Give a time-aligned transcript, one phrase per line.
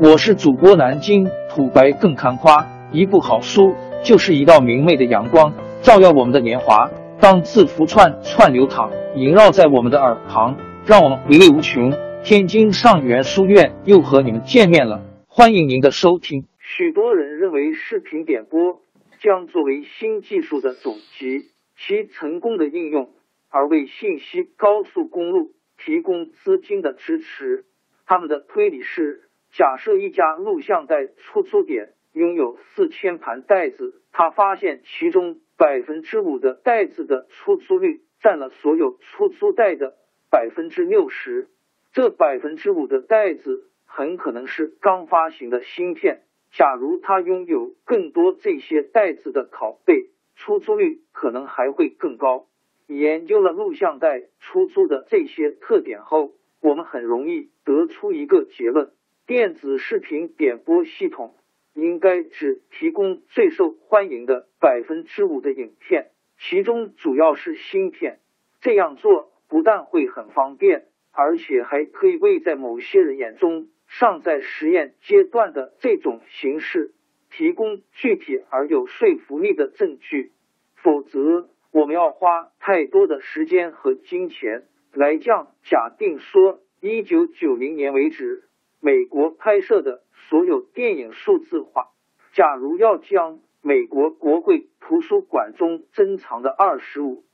[0.00, 6.90] 我是主播南京土白更看花，一部好书就是一道明媚的阳光，照耀我们的年华。
[7.20, 11.92] 当字符串串流淌，萦绕在我们的耳旁，让我们回味无穷。
[12.24, 16.44] 天津上元书院又和你们见面了，欢迎您的收听。
[16.58, 18.80] 许多人认为视频点播
[19.22, 23.10] 将作为新技术的总集，其成功的应用
[23.48, 27.64] 而为信息高速公路提供资金的支持。
[28.06, 29.20] 他们的推理是。
[29.56, 39.94] 假设一家录像带出租点拥有四千盘带子，他发现其中百分之五的带子的出租率占了所有出租带的
[40.28, 41.48] 百分之六十。
[41.92, 46.22] 这百分之五的袋子很可能是刚发行的芯片。
[46.50, 52.46] 假如他拥有更多这些袋子的拷贝，出租率可能还会更高。
[52.88, 58.90] 研究了录像带出租的这些特点后，我们很容易得出一个结论。
[59.26, 61.34] 电子视频点播系统
[61.72, 68.20] 应该只提供最受欢迎的百分之五的影片，其中主要是芯片。
[68.60, 76.92] 这样做不但会很方便，而且还可以为在某些人眼中尚在实验阶段的这种形式
[77.30, 80.32] 提供具体而有说服力的证据。
[80.74, 88.44] 否则，我们要花太多的时间和金钱来将假定说一九九零年为止。
[88.84, 91.88] 美国拍摄的所有电影数字化。
[92.34, 97.24] 假如要将美国国会图书馆中珍藏的二十五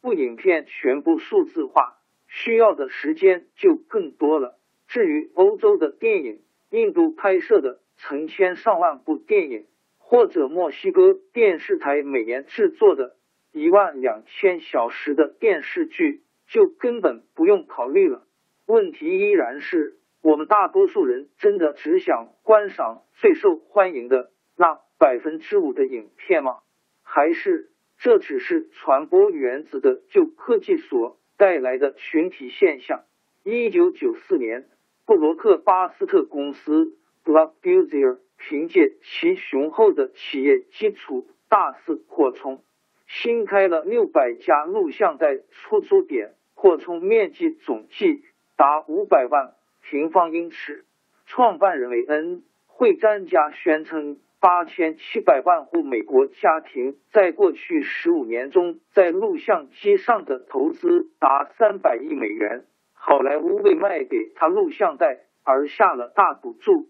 [0.00, 4.58] 部影片全部数字化，需要的时间就更多了。
[4.88, 6.40] 至于欧洲的电影、
[6.70, 9.66] 印度拍摄的成千上万部电影，
[9.98, 13.14] 或者墨西哥电视台每年制作的
[13.52, 18.26] 一万两千小时的电视剧，就根本不用考虑了。
[18.66, 20.00] 问题依然是。
[20.26, 26.56] 我们大多数人真的只想观赏最受欢迎的那百分之五的影片吗？
[27.04, 33.04] 还是这只是传播原子的旧科技所带来的群体现象？
[33.44, 34.66] 一九九四年，
[35.04, 42.64] 布罗克巴斯特公司 （Blockbuster） 凭借其雄厚的企业基础大肆扩充，
[43.06, 48.24] 新开了六百家录像带出租点，扩充面积总计
[48.56, 49.54] 达五百万。
[49.88, 50.84] 平方英尺。
[51.26, 62.64] 创办人韦恩会专家宣称，八千七百万户美国家庭在过去十五年中在录像机上的投资达三百亿美元。
[62.92, 66.88] 好莱坞为卖给他录像带而下了大赌注，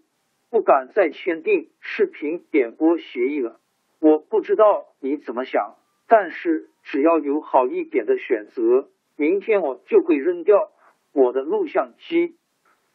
[0.49, 3.59] 不敢再签订视频点播协议了。
[3.99, 5.75] 我不知道你怎么想，
[6.07, 10.71] 但是只要有好一点的选择，明天我就会扔掉
[11.13, 12.36] 我的录像机。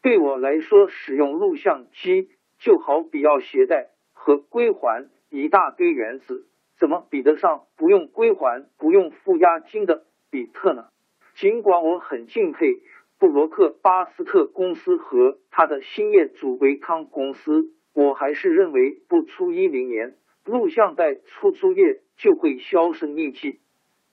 [0.02, 10.88] 对我来说，使用录像机就好比要携带和归还一大堆原子，怎么比得上不用归还、不用付押金的比特呢？
[11.36, 12.82] 尽管我很敬佩
[13.18, 23.60] 布罗克巴斯特公司和他的新业主维康公司，我还是认为不出一零年，录像带出租业就会销声匿迹。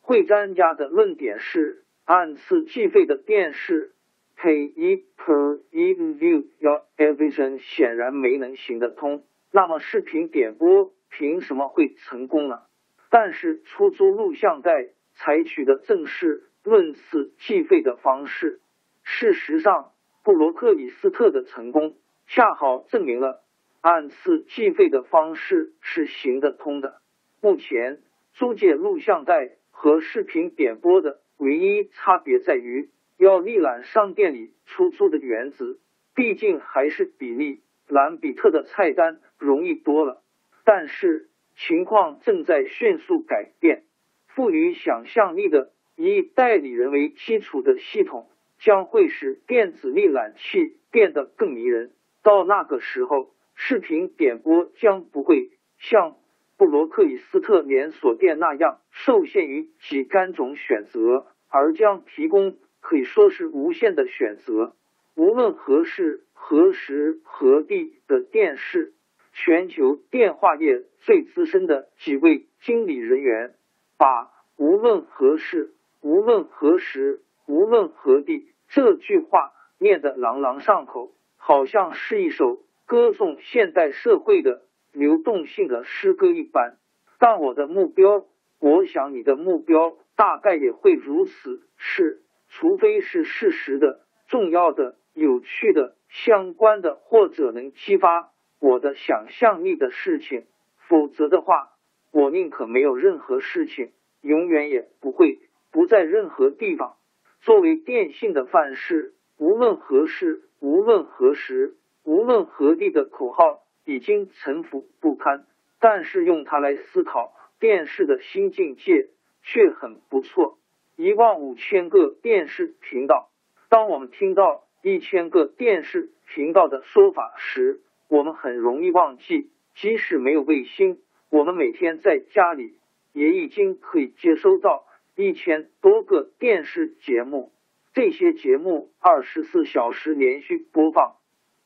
[0.02, 3.94] 会专家的论点是，按次计费的电视。
[4.42, 12.62] Pay per view 要 evision 显然没能行得通，那么视频点播凭什么会成功呢？
[13.10, 18.62] 但是出租录像带采取的正是论次计费的方式。
[19.04, 19.92] 事实上，
[20.24, 21.98] 布罗克里斯特的成功
[22.28, 23.44] 恰好证明了
[23.82, 27.02] 按次计费的方式是行得通的。
[27.42, 28.00] 目前
[28.32, 32.90] 租借录像带和视频点播的唯一差别在于。
[33.19, 35.81] 要历览商店里出租的原子，
[36.16, 40.24] 毕竟还是比利兰比特的菜单容易多了。
[40.63, 43.84] 但是情况正在迅速改变，
[44.28, 51.91] 富于想象力的以代理人为基础的系统将会使电子历览器变得更迷人。
[52.24, 56.15] 到那个时候，视频点播将不会像
[56.56, 62.56] 布罗克里斯特连锁店那样受限于几干种选择，而将提供。
[62.89, 64.74] 可以说是无限的选择，
[65.13, 68.94] 无论何时何时何地的电视，
[69.31, 73.53] 全球电话业最资深的几位经理人员，
[74.00, 75.69] 把“无论何时、
[76.01, 82.57] 无论何时、无论何地”这句话念得朗朗上口，好像是一首
[82.88, 84.63] 歌颂现代社会的
[84.94, 86.77] 流动性的诗歌一般。
[87.19, 88.25] 但我的目标，
[88.59, 92.24] 我想你的目标大概也会如此，是。
[92.50, 100.46] 除非是事实的、重要的、有趣的、相关的或者能激发我的想象力的事情，
[100.88, 101.69] 否则的话，
[102.12, 103.92] 我宁可没有任何事情，
[104.22, 105.40] 永远也不会
[105.72, 106.98] 不在任何地方。
[107.42, 115.46] 作为电信的范式，无论何事，无论何时，无论何地的口号已经沉浮不堪，
[115.80, 119.10] 但是用它来思考电视的新境界
[119.44, 120.57] 却很不错。
[121.01, 123.30] 一万五千个电视频道。
[123.69, 127.80] 当我们听到一千个电视频道的说法时，
[128.10, 131.00] 我们很容易忘记，即使没有卫星，
[131.30, 132.74] 我们每天在家里
[133.13, 134.84] 也已经可以接收到
[135.16, 137.54] 一千多个电视节目。
[137.94, 141.16] 这些节目二十四小时连续播放，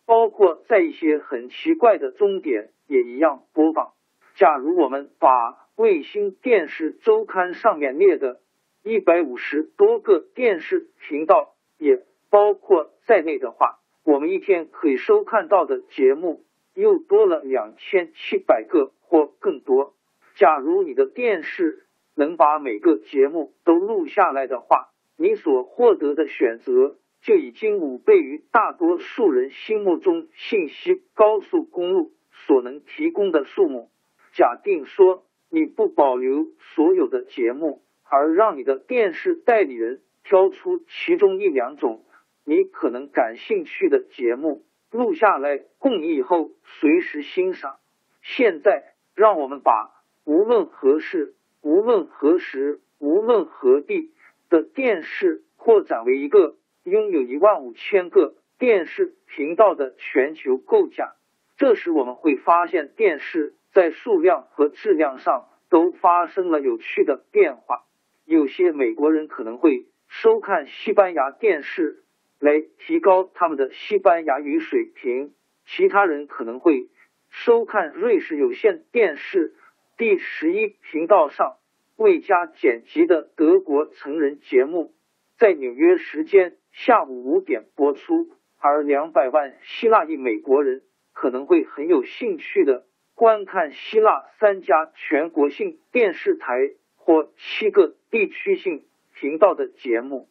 [0.05, 3.93] 包括在一些很奇怪的终点也一样播放。
[4.35, 8.39] 假如我们把卫星电视周刊上面列的。
[8.83, 16.43] 一百五十多个电视频道也包括在内的话，我们一天可以收看到的节目
[16.73, 19.93] 又多了两千七百个或更多。
[20.35, 33.89] 假如你的电视能把每个节目都录下来的话，你所获得的选择就已经五倍于大多数人心目中信息高速公路所能提供的数目。
[34.33, 37.81] 假定说你不保留所有的节目。
[38.15, 42.05] 而让你的电视代理人挑出其中一两种
[42.45, 47.77] 你可能感兴趣的节目录下来，供你以后随时欣赏。
[48.21, 49.89] 现在，让我们把
[50.25, 54.13] 无论何时、无论何时、无论何地
[54.47, 61.15] 的电视扩展为一个拥有一万五千个电视频道的全球构架。
[61.57, 67.85] 这时，我们会发现电视在数量和质量上都发生了有趣的变化。
[68.25, 72.03] 有些美国人可能会收看西班牙电视
[72.39, 75.33] 来提高他们的西班牙语水平，
[75.65, 76.89] 其他人可能会
[77.29, 79.53] 收看瑞士有线电视
[79.97, 81.57] 第十一频道上
[81.95, 84.93] 未加剪辑的德国成人节目，
[85.37, 90.81] 在纽约时间下午五点播出，而两百万希腊裔美国人
[91.11, 92.85] 可能会很有兴趣的
[93.15, 96.71] 观看希腊三家全国性电视台。
[97.05, 100.29] 或七个地区性频道的节目。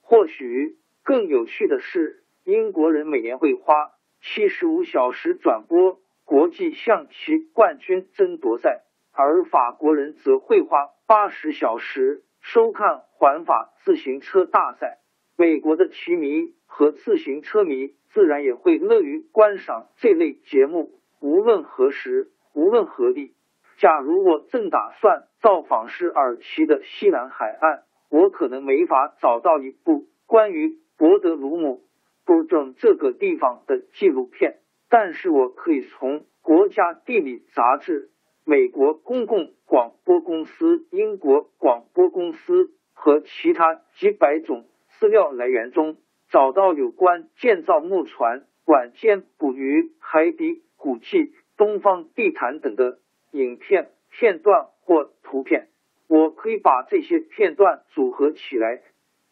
[0.00, 3.92] 或许更有趣的是，英国人每年会花
[4.22, 14.98] 七十五小时转播国际象棋冠军争夺赛，而法国人则会花八十小时收看环法自行车大赛。
[15.36, 23.34] 美国的棋迷和自行车迷自然也会乐于观赏这类节目，无论何时，无论何地。
[23.78, 31.84] 假如我正打算造访是尔奇的西南海岸，我可能没法找到一部关于博德鲁姆
[32.24, 34.56] 布镇这个地方的纪录片，
[34.88, 38.10] 但是我可以从国家地理杂志、
[38.44, 44.66] 美国公共广播公司、英国广播公司和其他几百种
[44.98, 45.98] 资料来源中
[46.28, 52.98] 找到有关建造木船、晚间捕鱼、海底古迹、东方地毯等的。
[53.30, 55.68] 影片片段或图片，
[56.06, 58.82] 我可以把这些片段组合起来，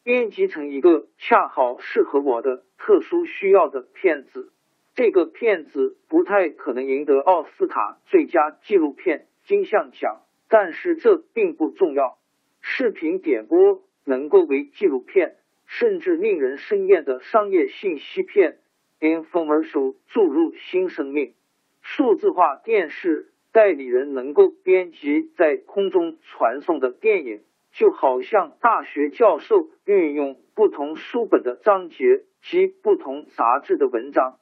[0.02, 4.52] 编辑成一个恰好适合我的特殊需要的片子。
[4.96, 12.18] 这个片子不太可能赢得奥斯卡最佳纪录片金像奖，但是这并不重要。
[12.60, 18.58] 视频点播能够为纪录片，甚至令人生厌的商业信息片
[18.98, 21.34] （infomercial） 注入新生命。
[21.80, 23.30] 数字化电视。
[23.54, 34.40] 代理人能够编辑在空中传送的电影，就好像大学教授运用不同书本的章节及不同杂志的文章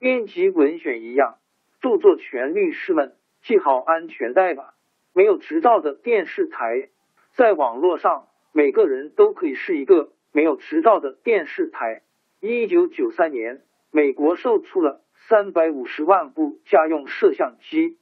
[0.00, 1.36] 编辑文选一样。
[1.80, 4.74] 著作权律师们系好安全带吧！
[5.14, 6.88] 没有执照的电视台，
[7.36, 12.02] 在网络上，每个人都可以是一个没有执照的电视台。
[12.40, 13.62] 一九九三年，
[13.92, 17.96] 美国售出了三百五十万部家用摄像机。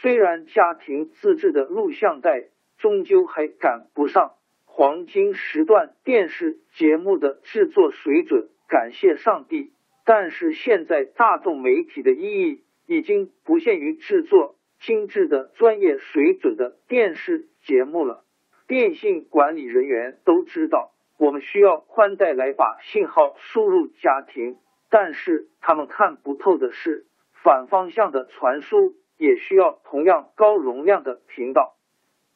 [0.00, 2.44] 虽然家庭自制的录像带
[2.78, 4.32] 终究还赶不上
[4.64, 9.72] 黄金时段电视节目的制作水准，感谢上帝！
[10.04, 18.24] 但是现在大众媒体的意义已经不限于制作精致的专业水准的电视节目了。
[18.66, 24.58] 电信管理人员都知道，我们需要宽带来把信号输入家庭，
[24.90, 28.94] 但是他们看不透的是反方向的传输。
[29.16, 31.76] 也需要同样高容量的频道。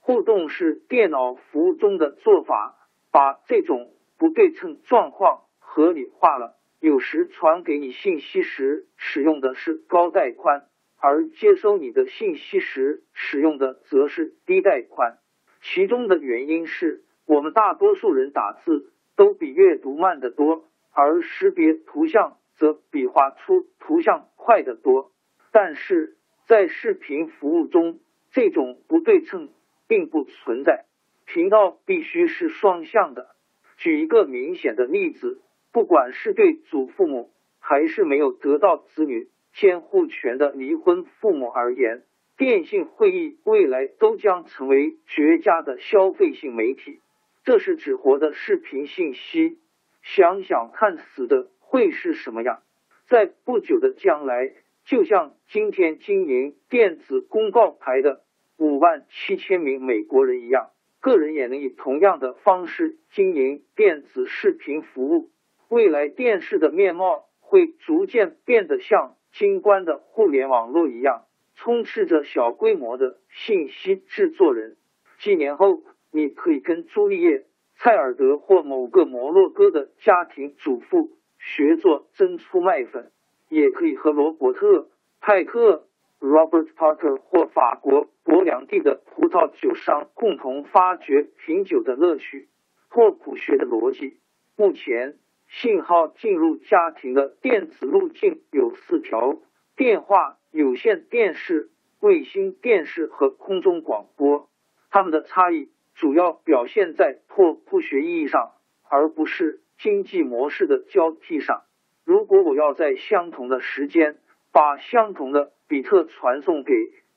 [0.01, 6.57] 互动式电脑服务中的做法，把这种不对称状况合理化了。
[6.81, 10.67] 有时传给你信息时使用的是高带宽，
[10.97, 15.19] 而接收你的信息时使用的则是低带宽。
[15.61, 25.11] 其中的原因是我们大多数人打字都比阅读慢得多，而识别图像则比画出图像快得多。
[25.51, 26.17] 但是
[26.49, 28.01] 在视频服务中，
[28.31, 29.51] 这种不对称
[29.87, 30.87] 并不存在。
[31.27, 33.37] 频道必须是双向的。
[33.77, 42.05] 举一个明显的例子，不管是对祖父母，还是没有得到子女监护权的离婚父母而言，
[42.39, 47.01] 电信会议未来都将成为绝佳的消费性媒体。
[47.45, 49.59] 这是指活的视频信息。
[50.01, 52.63] 想想看，死的会是什么样？
[53.07, 54.55] 在不久的将来，
[54.89, 58.23] 就像今天经营电子公告牌的
[58.57, 60.71] 五万七千名美国人一样。
[60.99, 65.31] 个人也能以同样的方式经营电子视频服务。
[65.69, 74.79] 未来电视的面貌会逐渐变得像金冠的互联网络一样，充斥着小规模的信息制作人。
[75.21, 77.41] 几年后，你可以跟朱丽叶·
[77.77, 83.13] 蔡尔德或某个摩洛哥的家庭主妇学做蒸出麦粉，
[83.49, 84.67] 也可以和罗伯特·
[85.21, 85.85] 派克。
[86.21, 92.49] Robert Parker 或法国勃良地的葡萄酒商共同发掘品酒的乐趣。
[92.91, 94.17] 拓扑学的逻辑，
[94.57, 99.39] 目前信号进入家庭的电子路径有四条：
[99.77, 104.49] 电话、有线电视、卫星电视和空中广播。
[104.91, 108.55] 它们的差异主要表现在拓扑学意义上，
[108.89, 111.63] 而不是经济模式的交替上。
[112.09, 114.17] 如果我要在相同的时间
[114.51, 116.73] 把相同的比特传送给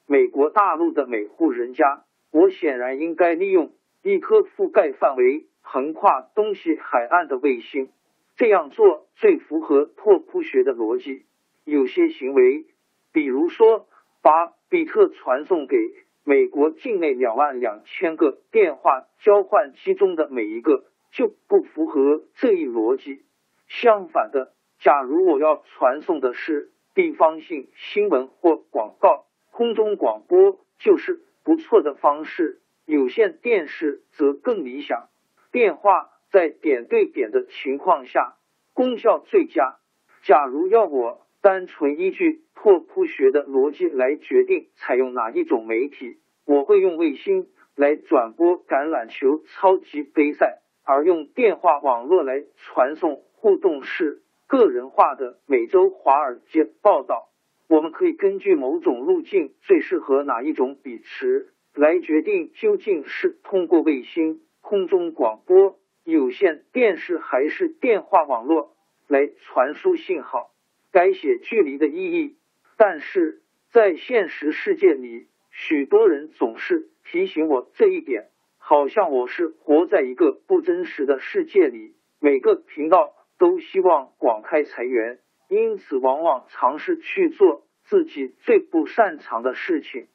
[0.05, 3.71] 美国大陆的每户人家，我显然应该利用
[4.03, 7.87] 一颗覆盖范围横跨东西海岸的卫星。
[8.35, 11.23] 这样做最符合拓扑学的逻辑。
[11.63, 12.65] 有些行为，
[13.13, 13.87] 比如说
[14.21, 15.77] 把比特传送给
[16.25, 20.83] 美国境内两万两千个电话交换机中的每一个，
[21.13, 23.21] 就不符合这一逻辑。
[23.69, 24.51] 相反的，
[24.81, 26.71] 假如我要传送的是。
[26.93, 32.59] 地方性新闻或广告，空中广播就是不错的方式。
[32.85, 35.07] 有线电视则更理想。
[35.53, 38.35] 电话在点对点的情况下
[38.73, 39.77] 功效最佳。
[40.23, 47.47] 假如要我单纯依据拓扑学的逻辑来决定采用哪一种媒体，我会用卫星
[47.77, 54.20] 来转播橄榄球超级杯赛，而用电话网络来传送互动式。
[54.51, 57.29] 个人化的每周华尔街报道，
[57.69, 68.75] 我们可以根据某种路径最适合哪一种比值来决定究竟是通过卫星、空中广播、有线电视还是电话网络
[69.07, 70.51] 来传输信号。
[70.91, 72.35] 改写距离的意义，
[72.75, 78.27] 但是在现实世界里，许多人总是提醒我这一点，
[78.57, 81.95] 好像我是活在一个不真实的世界里。
[82.19, 83.13] 每个频道。
[83.41, 85.17] 都希望广开财源，
[85.49, 90.05] 因此往往尝试去做自己最不擅长的事情。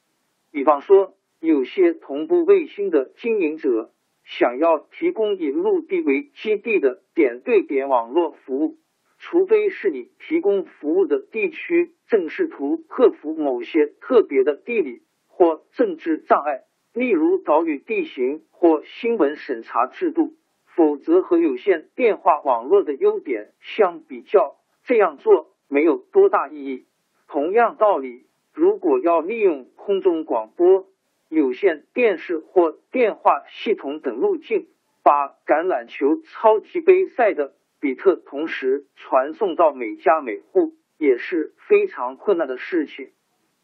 [0.49, 3.91] 比方说，有些同步卫星的经营者
[4.23, 8.77] 想要提供以陆地为基地的点对点网络服务，
[9.17, 16.61] 除非是你提供服务的地区正试图克服某些特别的地理或政治障碍，
[16.93, 20.33] 例如岛屿地形或新闻审查制度。
[20.77, 26.85] 否则，和有线电话网络的优点相比较，这样做没有多大意义。
[27.27, 30.85] 同样道理，如果要利用空中广播、
[31.29, 34.67] 有线电视或电话系统等路径，
[35.01, 43.09] 把橄榄球超级杯赛的比特同时传送到每家每户，也是非常困难的事情。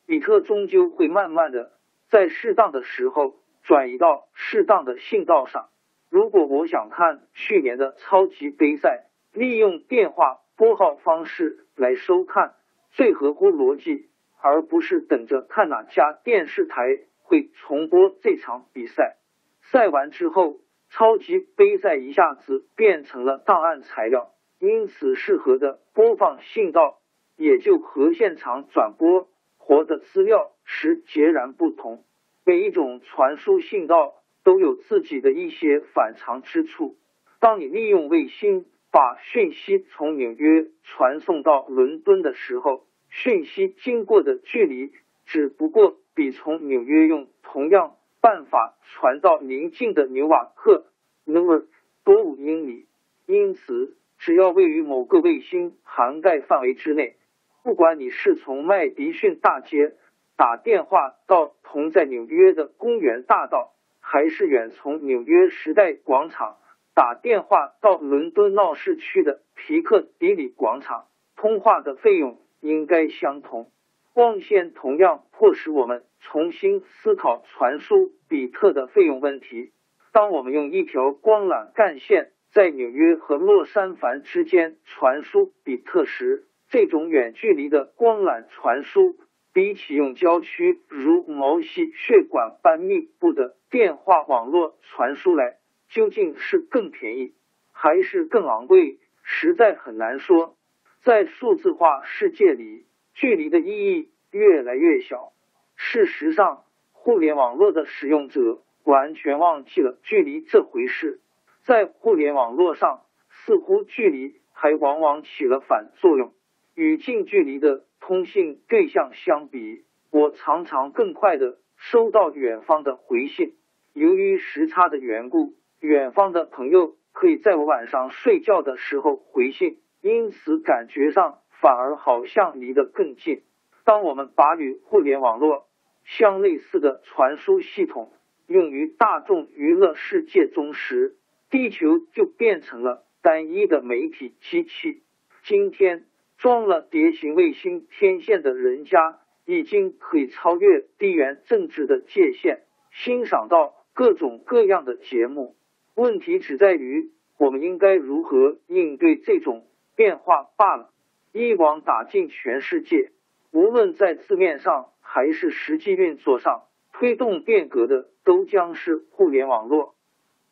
[0.08, 1.74] 比特终究会慢慢的
[2.10, 5.70] 在适当的时候转移到适当的信道上。
[6.14, 12.54] 如果我想看去年的超级杯赛，利用电话拨号方式来收看，
[12.92, 19.16] 最合乎逻辑，而不是等着看哪家电视台会重播这场比赛。
[19.64, 20.60] 赛完之后，
[20.92, 27.00] 超级杯赛一下子变成了档案材料，因此适合的播放信道
[27.38, 29.28] 也就和现场转播
[29.58, 32.04] 活的资料时截然不同。
[32.46, 34.14] 每一种传输信道。
[34.44, 36.96] 都有自己的一些反常之处。
[37.40, 44.92] 当你利用卫星把讯息从纽约传送到伦敦的时候，讯息经过的距离
[45.26, 50.86] 只不过比从纽约用同样办法传到邻近的纽瓦克
[51.26, 51.66] （Newark）
[52.04, 52.86] 多五英里。
[53.26, 57.16] 因此，只要位于某个卫星涵盖范围之内，
[57.64, 59.96] 不管你是从麦迪逊大街
[60.38, 63.73] 打电话到同在纽约的公园大道，
[64.06, 66.58] 还是远从纽约时代广场
[66.94, 73.72] 打电话到伦敦闹市区的皮克迪里广场，通话的费用应该相同。
[74.14, 79.72] 光线同样迫使我们重新思考传输比特的费用问题。
[80.12, 82.30] 当我们用一条光缆干线。
[82.54, 89.16] 在纽约和洛杉矶之间传输比特时，这种远距离的光缆传输，
[89.54, 95.58] 比起用郊区如毛细血管般密布的电话网络传输来，
[95.90, 97.34] 究竟是更便宜
[97.72, 100.58] 还是更昂贵，实在很难说。
[101.04, 105.34] 在数字化世界里，距离的意义越来越小。
[105.76, 111.20] 事实上，互联网络的使用者完全忘记了距离这回事。
[111.64, 116.34] 在互联网络上，似乎距离还往往起了反作用。
[116.74, 123.54] 与近距离的通信对象相比，我常常更快的收到远方的回信。
[123.94, 133.44] 由于时差的缘故，远方的朋友可以在我晚上睡觉的时候回信，因此感觉上反而好像离得更近。
[133.86, 135.68] 当我们把与互联网络
[136.04, 138.12] 相类似的传输系统
[138.48, 141.16] 用于大众娱乐世界中时，
[141.50, 145.04] 地球就变成了单一的媒体机器。
[145.46, 146.06] 今天
[146.44, 155.56] 装了蝶形卫星天线的人家，已经可以超越地缘政治的界限，欣赏到各种各样的节目。
[155.96, 160.90] 问题只在于，我们应该如何应对这种变化罢了。
[161.32, 163.14] 一网打尽全世界，
[163.54, 169.96] 无论在字面上还是实际运作上，推动变革的都将是互联网络。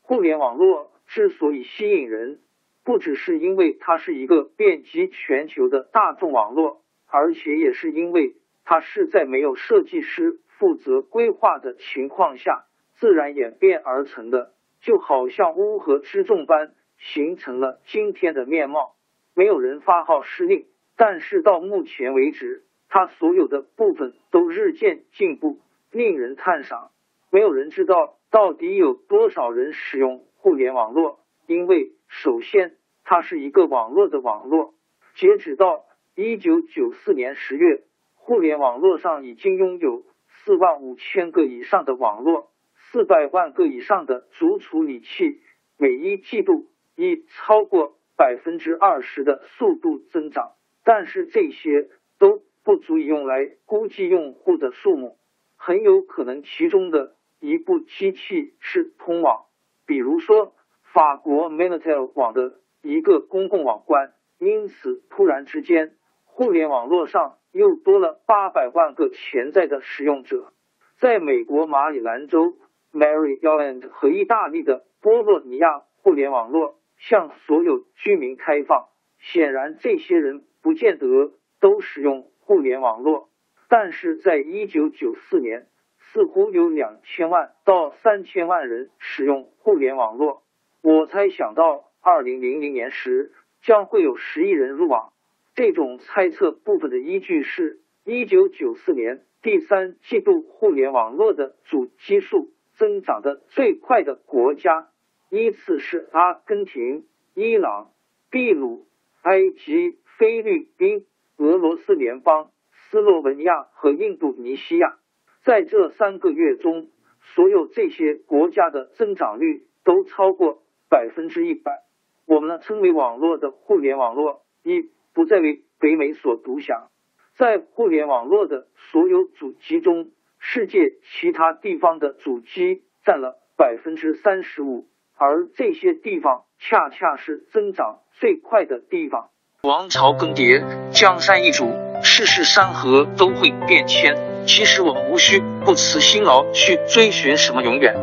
[0.03, 2.39] 互联网络之所以吸引人，
[2.83, 12.65] 不只是因为它是一个遍及全球的大众网络，而且也是因为它是在没有设计师负责规划的情况下
[12.96, 18.96] 自然演变而成的，就好像乌合之众般形成了今天的面貌。
[19.35, 20.65] 没有人发号施令，
[20.98, 25.59] 但是到目前为止，它所有的部分都日渐进步，
[25.91, 26.91] 令人赞赏。
[27.31, 28.17] 没有人知道。
[28.31, 31.20] 到底有多少人使用互联网络？
[31.51, 34.74] 因为首先，它是一个网络的网络。
[35.16, 35.83] 截止到
[36.16, 37.83] 一九九四年十月，
[38.16, 45.42] 互联网络上已经拥有四万五千个以上的网络，四百万个以上的主处理器，
[45.77, 50.53] 每一季度以超过百分之二十的速度增长。
[50.85, 55.18] 但是这些都不足以用来估计用户的数目，
[55.57, 57.18] 很有可能其中的。
[57.42, 59.48] 一部机器是通往，
[59.87, 60.53] 比如说
[60.93, 70.51] 法国 Minitel 网的一个公共网关，因此突然之间，互联网络上又多了八百万个潜在的使用者。
[70.99, 72.55] 在美国马里兰州
[72.91, 78.87] Maryland 和意大利的波洛尼亚，互联网络向所有居民开放。
[79.17, 83.29] 显然，这些人不见得都使用互联网络，
[83.69, 85.67] 但是在一九九四年。
[86.13, 90.43] 似乎有两千万到三千万人使用互联网络。
[90.81, 95.13] 我猜想到二零零零年时将会有十亿人入网。
[95.53, 104.87] 这种猜测部分的依据是，一九九四年第三季度互联网络的主基数增长的最快的国家
[105.29, 107.91] 依次是阿根廷、伊朗、
[108.31, 108.87] 秘鲁、
[109.22, 111.05] 埃及、菲律宾、
[111.37, 114.98] 俄罗斯联邦、斯洛文尼亚和印度尼西亚。
[115.44, 116.89] 在这三个月中，
[117.35, 120.60] 所有这些国家的增长率都超过
[120.91, 121.83] 百分之一百。
[122.25, 126.89] 我们呢称为网络的互联网络，已不再为北美所独享。
[127.37, 139.29] 在互联网络的所有主机中，世界其他地方的主机占了百分之三十五，而这些地方恰恰是增长最快的地方。
[139.63, 141.71] 王朝更迭，江山易主，
[142.03, 144.15] 世事山河都会变迁。
[144.45, 147.95] 其实我们无需不辞辛劳去追寻什么永远，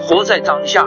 [0.00, 0.86] 活在当下，